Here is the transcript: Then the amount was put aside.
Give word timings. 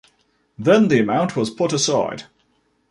Then 0.57 0.87
the 0.87 0.97
amount 0.99 1.35
was 1.35 1.51
put 1.51 1.73
aside. 1.73 2.23